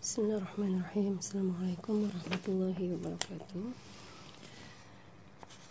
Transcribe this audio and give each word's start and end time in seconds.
Bismillahirrahmanirrahim. 0.00 1.20
Assalamualaikum 1.20 2.08
warahmatullahi 2.08 2.96
wabarakatuh. 2.96 3.68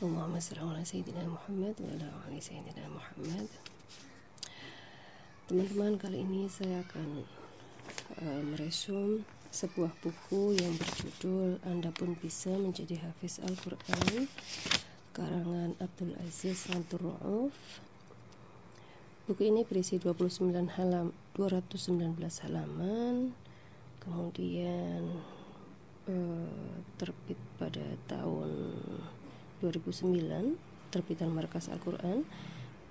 Allahumma 0.06 0.38
salli 0.38 0.62
ala 0.62 0.86
Sayyidina 0.86 1.26
Muhammad 1.26 1.74
wa 1.82 1.90
ala 1.98 2.08
ali 2.30 2.38
Sayyidina 2.38 2.86
Muhammad. 2.94 3.50
Teman-teman 5.50 5.98
kali 5.98 6.22
ini 6.22 6.46
saya 6.46 6.86
akan 6.86 7.26
uh, 8.22 8.42
meresum 8.54 9.26
sebuah 9.50 9.98
buku 9.98 10.62
yang 10.62 10.78
berjudul 10.78 11.58
Anda 11.66 11.90
pun 11.90 12.14
bisa 12.14 12.54
menjadi 12.54 13.02
hafiz 13.02 13.42
Al-Quran 13.42 14.30
karangan 15.18 15.74
Abdul 15.82 16.14
Aziz 16.22 16.70
Lantur 16.70 17.02
Ra'uf 17.02 17.82
Buku 19.26 19.42
ini 19.42 19.66
berisi 19.66 19.98
29 19.98 20.54
halam 20.78 21.18
219 21.34 21.98
halaman 22.46 23.34
kemudian 24.04 25.04
eh, 26.08 26.84
terbit 26.96 27.40
pada 27.60 27.86
tahun 28.08 28.76
2009 29.62 30.92
terbitan 30.92 31.30
Markas 31.32 31.70
Al-Quran. 31.70 32.24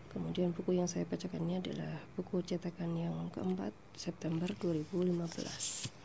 Kemudian 0.08 0.56
buku 0.56 0.72
yang 0.72 0.88
saya 0.88 1.04
bacakan 1.04 1.44
ini 1.46 1.60
adalah 1.60 2.00
buku 2.16 2.40
cetakan 2.40 2.96
yang 2.96 3.28
keempat 3.28 3.76
September 3.92 4.48
2015 4.56 5.98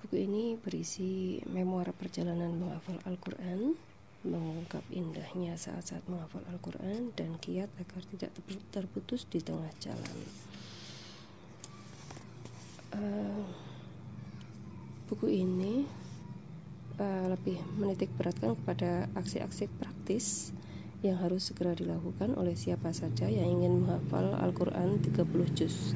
buku 0.00 0.16
ini 0.16 0.56
berisi 0.56 1.44
memoir 1.44 1.92
perjalanan 1.92 2.56
menghafal 2.56 2.96
Al-Quran 3.04 3.76
mengungkap 4.24 4.84
indahnya 4.92 5.56
saat-saat 5.56 6.04
menghafal 6.08 6.44
Al-Quran 6.48 7.12
dan 7.16 7.36
kiat 7.40 7.68
agar 7.80 8.02
tidak 8.12 8.32
terputus 8.72 9.24
di 9.28 9.40
tengah 9.40 9.68
jalan. 9.80 10.18
Uh, 12.90 13.44
buku 15.20 15.44
ini 15.44 15.84
uh, 16.96 17.28
lebih 17.28 17.60
menitik 17.76 18.08
beratkan 18.16 18.56
kepada 18.56 19.04
aksi-aksi 19.12 19.68
praktis 19.76 20.48
yang 21.04 21.20
harus 21.20 21.52
segera 21.52 21.76
dilakukan 21.76 22.32
oleh 22.40 22.56
siapa 22.56 22.88
saja 22.96 23.28
yang 23.28 23.60
ingin 23.60 23.84
menghafal 23.84 24.32
Al-Quran 24.40 24.96
30 25.04 25.28
juz 25.52 25.92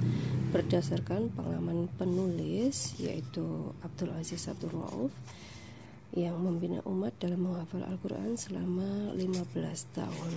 berdasarkan 0.52 1.32
pengalaman 1.32 1.88
penulis 1.96 3.00
yaitu 3.00 3.72
Abdul 3.80 4.12
Aziz 4.12 4.44
Abdul 4.44 4.76
Rauf 4.76 5.16
yang 6.12 6.36
membina 6.36 6.84
umat 6.84 7.16
dalam 7.16 7.48
menghafal 7.48 7.80
Al-Quran 7.80 8.36
selama 8.36 9.16
15 9.16 9.40
tahun. 9.96 10.32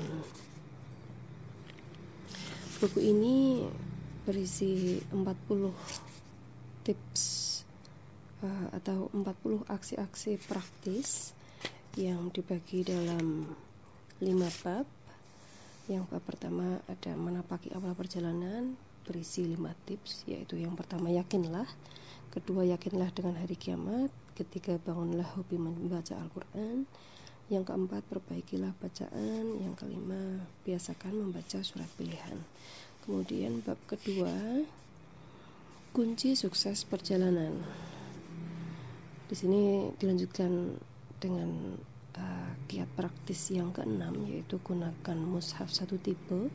Buku 2.79 3.03
ini 3.03 3.67
berisi 4.23 5.03
40 5.11 5.75
tips 6.87 7.36
uh, 8.43 8.67
atau 8.75 9.09
40 9.13 9.65
aksi-aksi 9.69 10.37
praktis 10.45 11.33
yang 11.97 12.29
dibagi 12.29 12.85
dalam 12.85 13.49
5 14.21 14.63
bab. 14.65 14.85
Yang 15.87 16.03
bab 16.11 16.23
pertama 16.27 16.83
ada 16.85 17.11
menapaki 17.15 17.71
awal 17.73 17.95
perjalanan 17.95 18.75
berisi 19.07 19.47
5 19.47 19.87
tips 19.87 20.27
yaitu 20.27 20.59
yang 20.59 20.75
pertama 20.75 21.07
yakinlah, 21.07 21.65
kedua 22.29 22.67
yakinlah 22.67 23.09
dengan 23.15 23.39
hari 23.39 23.55
kiamat, 23.55 24.11
ketiga 24.35 24.75
bangunlah 24.83 25.25
hobi 25.39 25.55
membaca 25.55 26.13
Al-Qur'an, 26.19 26.83
yang 27.47 27.63
keempat 27.63 28.03
perbaikilah 28.11 28.75
bacaan, 28.83 29.63
yang 29.63 29.71
kelima 29.79 30.43
biasakan 30.67 31.15
membaca 31.15 31.63
surat 31.63 31.87
pilihan. 31.95 32.43
Kemudian 33.07 33.63
bab 33.63 33.79
kedua 33.87 34.61
kunci 35.95 36.35
sukses 36.35 36.83
perjalanan. 36.83 37.63
Di 39.27 39.35
sini 39.35 39.91
dilanjutkan 39.99 40.79
dengan 41.19 41.75
uh, 42.15 42.51
kiat 42.71 42.87
praktis 42.95 43.51
yang 43.51 43.75
keenam 43.75 44.15
yaitu 44.23 44.55
gunakan 44.63 45.19
mushaf 45.19 45.67
satu 45.67 45.99
tipe. 45.99 46.47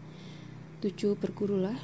Tujuh 0.81 1.21
bergurulah. 1.21 1.77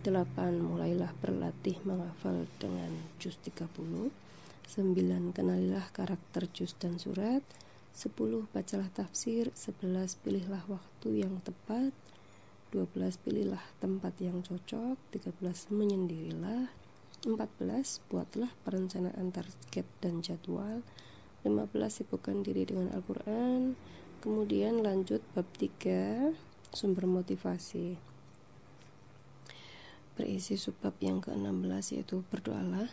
Delapan 0.00 0.58
mulailah 0.58 1.12
berlatih 1.22 1.78
menghafal 1.86 2.48
dengan 2.58 2.90
juz 3.22 3.38
30. 3.38 4.10
Sembilan 4.66 5.30
kenalilah 5.30 5.86
karakter 5.94 6.50
juz 6.50 6.74
dan 6.74 6.98
surat. 6.98 7.46
Sepuluh 7.94 8.50
bacalah 8.50 8.90
tafsir. 8.90 9.54
Sebelas 9.54 10.18
pilihlah 10.18 10.66
waktu 10.66 11.22
yang 11.22 11.38
tepat. 11.46 11.94
Dua 12.74 12.86
belas 12.86 13.14
pilihlah 13.14 13.62
tempat 13.78 14.18
yang 14.18 14.42
cocok. 14.42 14.98
Tiga 15.14 15.30
belas 15.38 15.70
menyendirilah. 15.70 16.79
14. 17.24 18.00
Buatlah 18.08 18.48
perencanaan 18.64 19.28
target 19.28 19.84
dan 20.00 20.24
jadwal. 20.24 20.80
15. 21.44 21.68
Sibukkan 21.92 22.40
diri 22.40 22.64
dengan 22.64 22.88
Al-Quran. 22.96 23.76
Kemudian 24.24 24.80
lanjut 24.80 25.20
bab 25.36 25.44
3 25.60 26.32
Sumber 26.72 27.04
motivasi. 27.04 27.98
Berisi 30.16 30.54
subbab 30.54 30.96
yang 31.02 31.20
ke-16 31.20 31.98
yaitu 32.00 32.24
berdoalah. 32.32 32.88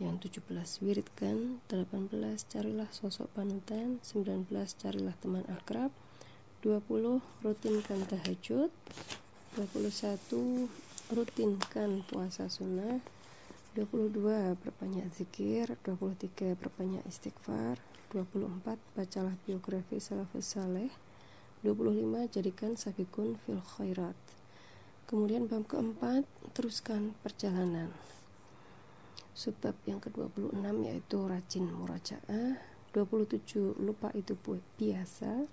Yang 0.00 0.40
17 0.40 0.80
wiridkan. 0.80 1.60
18 1.68 2.08
carilah 2.48 2.88
sosok 2.88 3.28
panutan. 3.36 4.00
19 4.00 4.48
carilah 4.80 5.12
teman 5.20 5.44
akrab. 5.52 5.92
20 6.64 7.20
rutinkan 7.44 8.00
tahajud. 8.08 8.72
21 9.60 10.72
rutinkan 11.12 12.00
puasa 12.08 12.48
sunnah 12.48 13.02
22 13.72 14.20
berbanyak 14.60 15.08
zikir 15.16 15.64
23 15.80 16.60
berbanyak 16.60 17.00
istighfar 17.08 17.80
24 18.12 18.76
bacalah 18.92 19.32
biografi 19.48 19.96
salafus 19.96 20.52
saleh 20.52 20.92
25 21.64 22.04
jadikan 22.28 22.76
sabikun 22.76 23.40
fil 23.40 23.64
khairat. 23.64 24.18
Kemudian 25.08 25.48
bab 25.48 25.64
keempat 25.64 26.28
teruskan 26.52 27.16
perjalanan. 27.24 27.88
Sebab 29.32 29.72
yang 29.88 30.04
ke-26 30.04 30.52
yaitu 30.84 31.18
rajin 31.24 31.64
murajaah. 31.72 32.60
27 32.92 33.80
lupa 33.80 34.12
itu 34.12 34.36
biasa. 34.76 35.48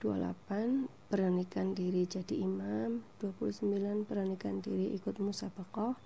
28 0.00 0.88
beranikan 1.12 1.76
diri 1.76 2.08
jadi 2.08 2.32
imam. 2.32 3.04
29 3.20 4.08
beranikan 4.08 4.64
diri 4.64 4.96
ikut 4.96 5.20
musabaqah 5.20 6.00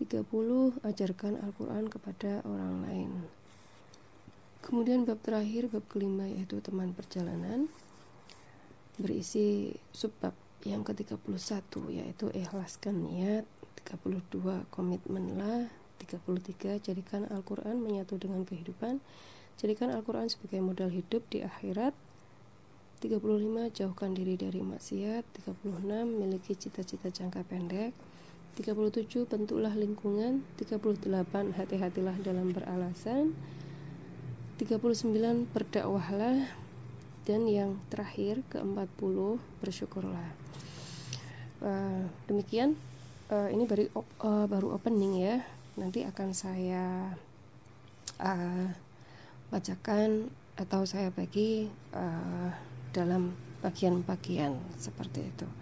30. 0.00 0.80
Ajarkan 0.86 1.36
Al-Quran 1.42 1.90
kepada 1.90 2.40
orang 2.46 2.86
lain. 2.86 3.10
Kemudian 4.62 5.02
bab 5.02 5.18
terakhir, 5.20 5.66
bab 5.68 5.82
kelima 5.90 6.30
yaitu 6.30 6.62
teman 6.62 6.94
perjalanan 6.94 7.66
berisi 9.00 9.74
subbab 9.90 10.36
yang 10.62 10.86
ke-31 10.86 11.18
yaitu 11.90 12.30
ikhlaskan 12.30 13.08
niat, 13.08 13.44
32 13.82 14.62
komitmenlah, 14.70 15.66
33 15.98 16.78
jadikan 16.78 17.26
Al-Quran 17.26 17.82
menyatu 17.82 18.20
dengan 18.20 18.46
kehidupan, 18.46 19.02
jadikan 19.58 19.90
Al-Quran 19.90 20.30
sebagai 20.30 20.62
modal 20.62 20.94
hidup 20.94 21.26
di 21.32 21.42
akhirat, 21.42 21.96
35 23.02 23.74
jauhkan 23.74 24.14
diri 24.14 24.38
dari 24.38 24.62
maksiat, 24.62 25.26
36 25.42 26.06
miliki 26.06 26.54
cita-cita 26.54 27.10
jangka 27.10 27.42
pendek, 27.50 27.90
37 28.52 29.24
bentuklah 29.24 29.72
lingkungan. 29.72 30.44
38 30.60 31.08
hati-hatilah 31.56 32.16
dalam 32.20 32.52
beralasan. 32.52 33.32
39 34.60 35.48
berdakwahlah. 35.56 36.52
Dan 37.24 37.48
yang 37.48 37.80
terakhir 37.88 38.44
ke-40 38.52 39.40
bersyukurlah. 39.64 40.28
Uh, 41.64 42.04
demikian. 42.28 42.76
Uh, 43.32 43.48
ini 43.48 43.64
baru 43.64 43.88
uh, 44.20 44.44
baru 44.44 44.76
opening 44.76 45.22
ya. 45.22 45.40
Nanti 45.80 46.04
akan 46.04 46.36
saya 46.36 47.16
uh, 48.20 48.68
bacakan 49.48 50.28
atau 50.60 50.84
saya 50.84 51.08
bagi 51.08 51.72
uh, 51.96 52.52
dalam 52.92 53.32
bagian-bagian 53.64 54.58
seperti 54.76 55.24
itu 55.24 55.61